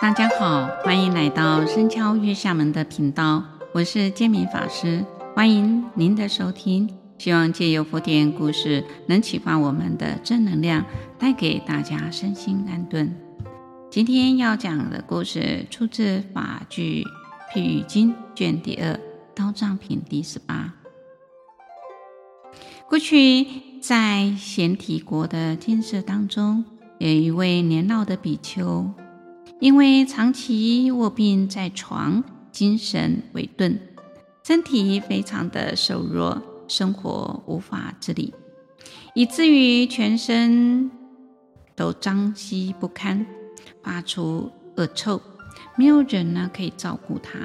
[0.00, 6.88] 大家好，欢迎来到深敲月下门的频道，我是建明法师，欢迎您的收听。
[7.16, 10.84] 希望借由佛典故事，能启发我们的正能量，
[11.18, 13.14] 带给大家身心安顿。
[13.88, 17.04] 今天要讲的故事出自《法句
[17.54, 18.92] 譬喻经》卷第二，
[19.34, 20.74] 《刀藏品》第十八。
[22.88, 23.46] 过去
[23.80, 26.64] 在贤体国的精舍当中，
[26.98, 28.90] 有一位年老的比丘。
[29.60, 33.80] 因为长期卧病在床，精神萎顿，
[34.44, 38.34] 身体非常的瘦弱，生活无法自理，
[39.14, 40.90] 以至于全身
[41.74, 43.24] 都脏兮不堪，
[43.82, 45.20] 发出恶臭，
[45.76, 47.38] 没有人呢可以照顾他。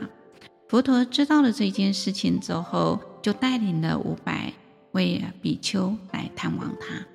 [0.67, 4.51] 佛陀知道了这件事情之后，就带领了五百
[4.91, 7.05] 位比丘来探望他，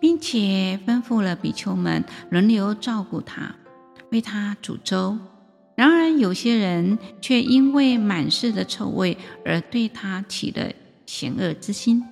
[0.00, 3.54] 并且吩咐了比丘们轮流照顾他。
[4.16, 5.18] 为他煮粥，
[5.74, 10.72] 然而有些人却因为满室的臭味而对他起了
[11.04, 12.02] 嫌恶之心。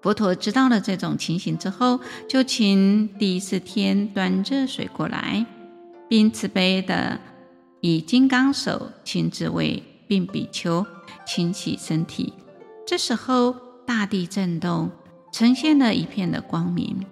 [0.00, 5.44] 佛陀知道了这种情形之后，就请第四天端热水过来，
[6.08, 7.20] 并慈悲地
[7.82, 10.86] 以金刚手亲自为病比丘
[11.26, 12.32] 清洗身体。
[12.86, 13.54] 这时候，
[13.86, 14.90] 大地震动，
[15.34, 17.04] 呈现了一片的光明。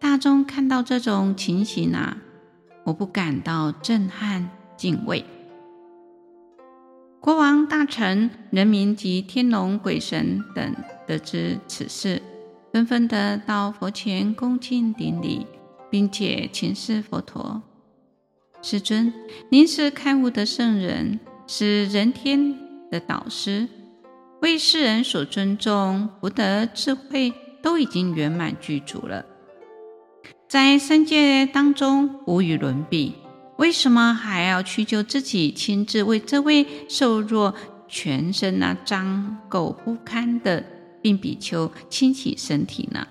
[0.00, 2.18] 大众看到这种情形啊，
[2.84, 5.24] 无不感到震撼敬畏。
[7.20, 10.74] 国王、大臣、人民及天龙鬼神等
[11.06, 12.22] 得知此事，
[12.72, 15.44] 纷纷的到佛前恭敬顶礼，
[15.90, 17.60] 并且请示佛陀
[18.62, 19.12] ：“师尊，
[19.50, 22.54] 您是开悟的圣人，是人天
[22.88, 23.68] 的导师，
[24.40, 29.26] 为世人所尊重，福德智慧都已经圆满具足了。”
[30.48, 33.14] 在三界当中无与伦比，
[33.58, 37.54] 为什么还要屈就自己亲自为这位瘦弱、
[37.86, 40.64] 全身那脏垢不堪的
[41.02, 43.06] 病比丘清洗身体呢？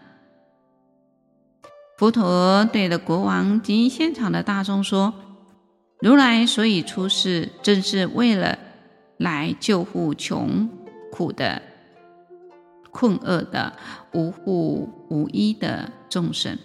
[2.00, 5.14] 佛陀对着国王及现场的大众说
[6.02, 8.58] ：“如来所以出世，正是为了
[9.18, 10.68] 来救护穷
[11.12, 11.62] 苦的、
[12.90, 13.78] 困厄的、
[14.14, 16.58] 无护无依的众生。”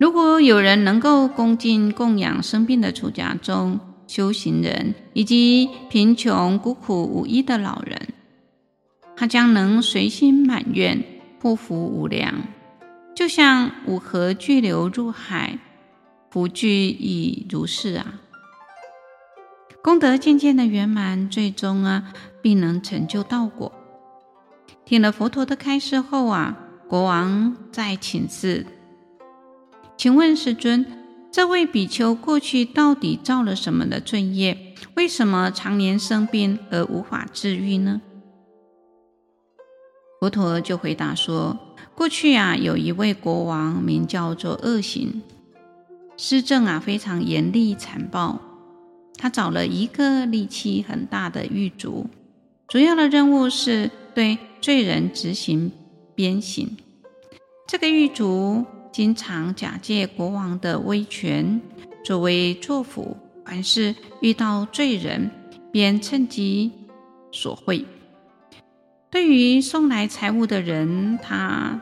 [0.00, 8.08] 如果有人能够恭敬供养生病的出家众、修行人以及贫穷孤苦无依的老人，
[9.14, 11.04] 他将能随心满愿，
[11.42, 12.34] 祸福无量，
[13.14, 15.58] 就像五河巨流入海，
[16.30, 18.14] 福聚亦如是啊！
[19.82, 23.70] 功德渐渐的圆满，最终啊，必能成就道果。
[24.86, 26.56] 听了佛陀的开示后啊，
[26.88, 28.64] 国王再请示。
[30.00, 30.86] 请问世尊，
[31.30, 34.74] 这位比丘过去到底造了什么的罪业？
[34.94, 38.00] 为什么常年生病而无法治愈呢？
[40.18, 41.58] 佛陀就回答说：
[41.94, 45.20] 过去啊，有一位国王名叫做恶行，
[46.16, 48.40] 施政啊非常严厉残暴。
[49.18, 52.06] 他找了一个力气很大的狱卒，
[52.68, 55.70] 主要的任务是对罪人执行
[56.14, 56.78] 鞭刑。
[57.68, 58.64] 这个狱卒。
[58.92, 61.60] 经常假借国王的威权
[62.04, 65.30] 作威作福，凡是遇到罪人，
[65.70, 66.72] 便趁机
[67.30, 67.84] 索贿。
[69.10, 71.80] 对于送来财物的人，他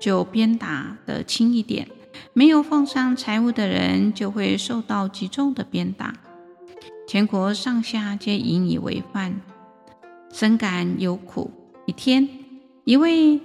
[0.00, 1.86] 就鞭打得轻一点；
[2.32, 6.14] 没有奉上财物的人，就会受到极重的鞭打。
[7.08, 9.40] 全国上下皆引以为范，
[10.32, 11.50] 深感有苦。
[11.86, 12.28] 一天，
[12.84, 13.40] 一位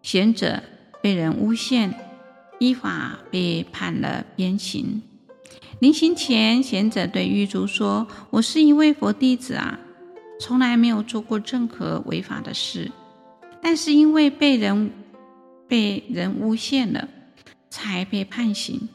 [0.00, 0.62] 贤者
[1.02, 1.94] 被人诬陷。
[2.58, 5.02] 依法被判了鞭刑。
[5.80, 9.78] 临刑前，贤者对狱卒说：“我是一位佛弟子啊，
[10.40, 12.90] 从来没有做过任何违法的事，
[13.60, 14.92] 但是因为被人
[15.66, 17.08] 被人诬陷了，
[17.68, 18.88] 才被判刑。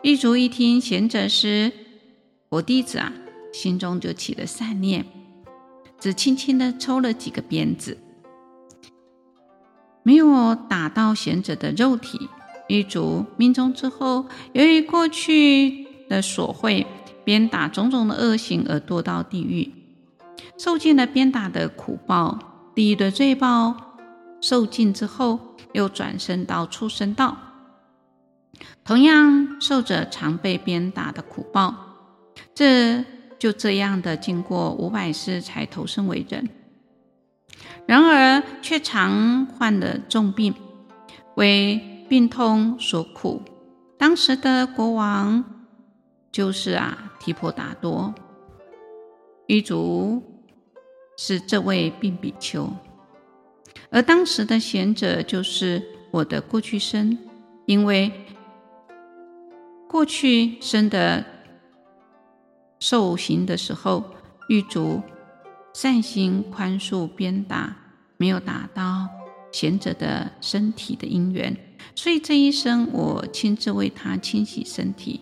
[0.04, 1.72] 狱卒一听贤者是
[2.50, 3.12] 佛弟子啊，
[3.54, 5.06] 心中就起了善念，
[6.00, 7.98] 只轻轻地抽了几个鞭子。
[10.04, 12.30] 没有打到贤者的肉体，
[12.68, 16.86] 狱卒命终之后，由于过去的索贿、
[17.24, 19.72] 鞭打种种的恶行而堕到地狱，
[20.57, 22.40] 受尽了鞭打的苦报。
[22.75, 23.75] 地狱的罪报
[24.40, 25.40] 受尽之后，
[25.74, 27.38] 又转生到畜生道，
[28.86, 31.75] 同样受着常被鞭打的苦报。
[32.56, 33.04] 这
[33.38, 36.48] 就这样的经过五百世才投生为人。
[37.86, 40.54] 然而却常患了重病，
[41.36, 43.42] 为病痛所苦。
[43.98, 45.44] 当时的国王
[46.32, 48.14] 就是啊提婆达多，
[49.48, 50.22] 狱卒
[51.18, 52.70] 是这位病比丘，
[53.90, 57.18] 而当时的贤者就是我的过去生，
[57.66, 58.12] 因为
[59.88, 61.26] 过去生的
[62.80, 64.04] 受刑的时候，
[64.48, 65.02] 狱卒。
[65.81, 67.74] 善心宽恕鞭打，
[68.18, 69.08] 没有打到
[69.50, 71.56] 贤者的身体的因缘，
[71.96, 75.22] 所以这一生我亲自为他清洗身体。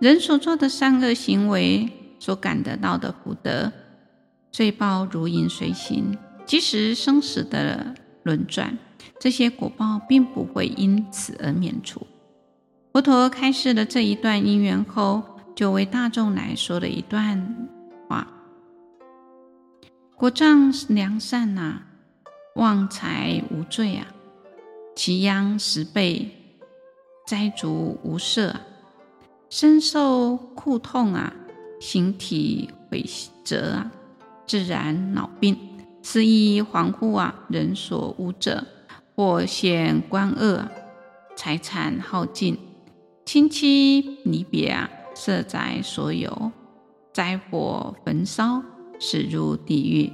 [0.00, 3.70] 人所做的善恶行为所感得到的福德，
[4.50, 6.16] 罪报如影随形，
[6.46, 8.78] 即使生死的轮转，
[9.20, 12.06] 这些果报并不会因此而免除。
[12.94, 15.22] 佛陀开示了这一段因缘后，
[15.54, 17.68] 就为大众来说了一段。
[20.18, 21.86] 果障良善呐、啊，
[22.56, 24.08] 旺财无罪啊，
[24.96, 26.28] 其殃十倍，
[27.24, 28.60] 灾足无赦啊，
[29.48, 31.32] 身受苦痛啊，
[31.80, 33.06] 形体毁
[33.44, 33.92] 折啊，
[34.44, 35.56] 自然恼病，
[36.02, 38.66] 思忆恍惚啊，人所污者，
[39.14, 40.68] 或现官恶，
[41.36, 42.58] 财产耗尽，
[43.24, 46.50] 亲戚离别啊，舍宅所有，
[47.12, 48.60] 灾火焚烧。
[48.98, 50.12] 死入地狱，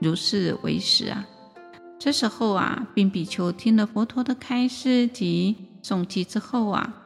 [0.00, 1.26] 如是为实啊！
[1.98, 7.04] 这时候啊，病比丘听了佛陀的开示及诵记之后啊，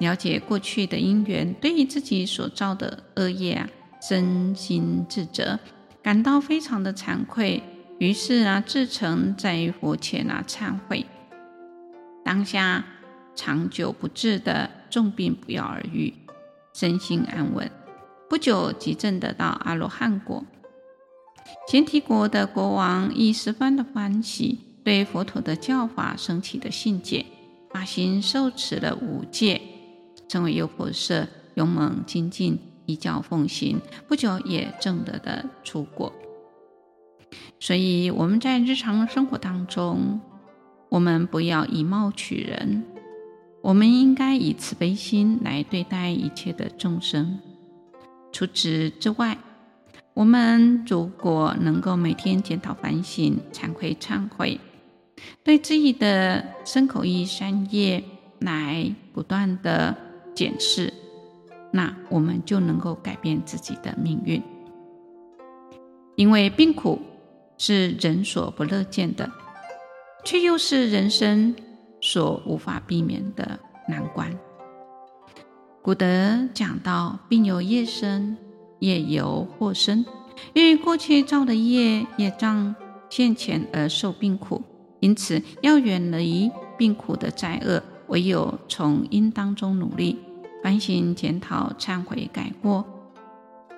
[0.00, 3.68] 了解过去的因缘，对于自己所造的恶业啊，
[4.00, 5.58] 身心自责，
[6.02, 7.62] 感到非常的惭愧，
[7.98, 11.06] 于是啊，至诚在佛前啊忏悔。
[12.24, 12.84] 当下
[13.36, 16.12] 长久不治的重病不药而愈，
[16.72, 17.70] 身心安稳，
[18.28, 20.44] 不久即证得到阿罗汉果。
[21.68, 27.24] 贤提国的国王亦十分的欢喜，对佛陀的教法生起的信解，
[27.70, 29.60] 发心受持了五戒，
[30.28, 36.12] 成为优婆塞，勇猛精进，依教奉行，不久也证得的出果。
[37.58, 40.20] 所以我们在日常生活当中，
[40.90, 42.84] 我们不要以貌取人，
[43.62, 47.40] 我们应该以慈悲心来对待一切的众生。
[48.30, 49.38] 除此之外，
[50.14, 54.60] 我们如果能够每天检讨反省、惭愧忏悔，
[55.42, 58.04] 对自己的身口意三业
[58.38, 59.96] 来不断的
[60.32, 60.94] 检视，
[61.72, 64.40] 那我们就能够改变自己的命运。
[66.14, 67.02] 因为病苦
[67.58, 69.28] 是人所不乐见的，
[70.24, 71.56] 却又是人生
[72.00, 73.58] 所无法避免的
[73.88, 74.32] 难关。
[75.82, 78.36] 古德讲到：“病由业生。”
[78.84, 80.04] 业由祸生，
[80.52, 82.74] 因为过去造的业业障
[83.08, 84.62] 现前而受病苦，
[85.00, 90.18] 因此要远离病苦的灾厄，唯有从因当中努力，
[90.62, 92.84] 反省检讨、忏悔改过，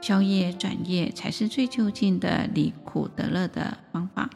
[0.00, 4.28] 消业转业，才是最究竟的离苦得乐的方法。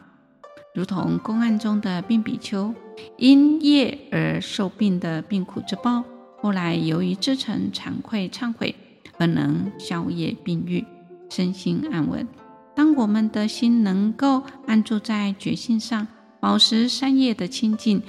[0.73, 2.73] 如同公案中的病比丘，
[3.17, 6.05] 因业而受病的病苦之报，
[6.41, 8.73] 后来由于自诚惭愧忏悔。
[9.21, 10.83] 而能消业病愈，
[11.29, 12.27] 身心安稳。
[12.75, 16.07] 当我们的心能够安住在觉性上，
[16.39, 18.01] 保持善业的清净，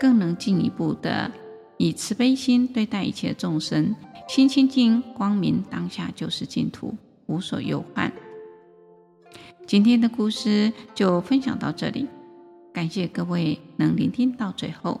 [0.00, 1.30] 更能进一步的
[1.76, 3.94] 以慈悲心对待一切众生。
[4.26, 6.92] 心清净光明，当下就是净土，
[7.26, 8.12] 无所忧患。
[9.64, 12.08] 今天的故事就分享到这里，
[12.72, 15.00] 感谢各位能聆听到最后。